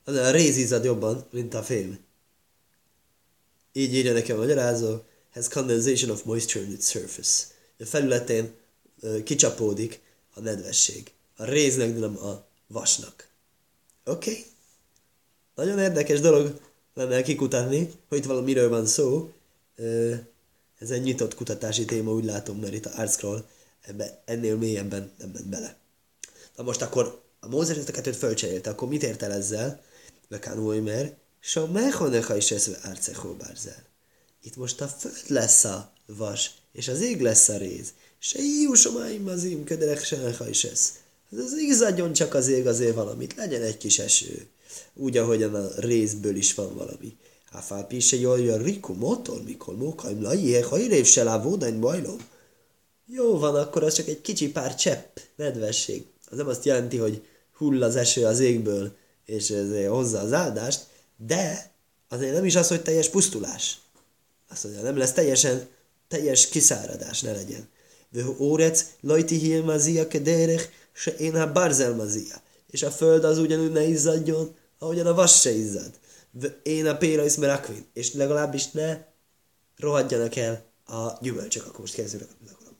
[0.10, 2.00] az a réz izzad jobban, mint a fém.
[3.74, 4.98] Így írja nekem a magyarázó,
[5.34, 7.43] has condensation of moisture in its surface.
[7.80, 8.54] A felületén
[9.02, 10.02] uh, kicsapódik
[10.34, 11.12] a nedvesség.
[11.36, 13.28] A réznek, nem a vasnak.
[14.06, 14.30] Oké?
[14.30, 14.45] Okay?
[15.56, 16.60] Nagyon érdekes dolog
[16.93, 19.32] lenne kikutatni, hogy itt valamiről van szó.
[19.78, 20.17] Uh,
[20.80, 23.45] ez egy nyitott kutatási téma, úgy látom, mert itt a Artscroll
[23.82, 25.78] ebbe ennél mélyebben nem ment bele.
[26.56, 29.82] Na most akkor a Mózes ezt a kettőt fölcserélte, akkor mit ért el ezzel?
[30.30, 33.84] Vekán Oimer, so mechonecha is ez árcechó bárzel.
[34.42, 37.94] Itt most a föld lesz a vas, és az ég lesz a réz.
[38.20, 40.94] Se iusomáim az im köderek se is ez.
[41.32, 44.48] Az igazadjon csak az ég azért valamit, legyen egy kis eső.
[44.94, 47.18] Úgy, ahogyan a részből is van valami.
[47.52, 52.18] Áfápi se jaj, a riku motor, mikor mókaim lajjék, ha érév se lávódány bajlom.
[53.06, 56.06] Jó van, akkor az csak egy kicsi pár csepp nedvesség.
[56.30, 58.98] Az nem azt jelenti, hogy hull az eső az égből,
[59.30, 60.86] és ez hozza az áldást,
[61.18, 61.72] de
[62.08, 63.80] azért nem is az, hogy teljes pusztulás.
[64.50, 65.68] Azt mondja, nem lesz teljesen,
[66.08, 67.68] teljes kiszáradás, ne legyen.
[68.12, 72.42] De órec, lajti hilmazia kederech, se én a barzelmazia.
[72.72, 75.92] És a föld az ugyanúgy ne izzadjon, ahogyan a vas se izzad.
[76.63, 77.86] Én a péra merakvin.
[77.94, 78.98] És legalábbis ne
[79.78, 81.65] rohadjanak el a gyümölcsök.
[81.65, 82.28] Akkor most kezdjük.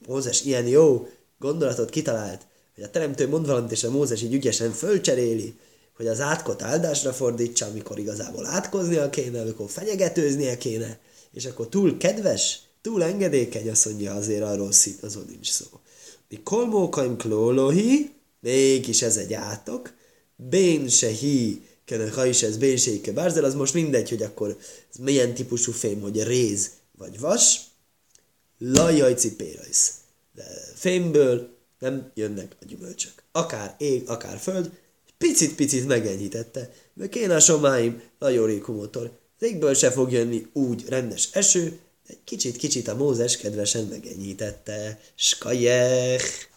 [0.08, 1.08] Mózes ilyen jó
[1.40, 5.60] gondolatot kitalált, hogy a teremtő mond valamit, és a Mózes így ügyesen fölcseréli,
[6.00, 11.00] hogy az átkot áldásra fordítsa, amikor igazából átkoznia kéne, amikor fenyegetőznie kéne,
[11.32, 15.66] és akkor túl kedves, túl engedékeny, azt mondja, azért arról szít, azon nincs szó.
[16.30, 19.94] Mi kolmókaim klólohi, mégis ez egy átok,
[20.36, 21.62] bén se hi,
[22.14, 24.58] ha is ez bénséke bárzel, az most mindegy, hogy akkor
[24.92, 27.62] ez milyen típusú fém, hogy réz vagy vas,
[28.58, 29.94] lajajci pérajsz.
[30.36, 30.44] De
[30.76, 33.14] fémből nem jönnek a gyümölcsök.
[33.32, 34.72] Akár ég, akár föld,
[35.20, 39.12] picit-picit megenyhítette, mert kéne a somáim lajórékú motor.
[39.40, 45.00] Az égből se fog jönni úgy rendes eső, egy kicsit-kicsit a Mózes kedvesen megenyítette.
[45.16, 46.50] Skajech!